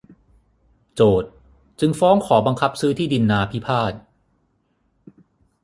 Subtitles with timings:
[0.93, 1.31] โจทก์
[1.79, 3.93] จึงฟ้องขอบังคับซื้อที่ดินนาพิพาท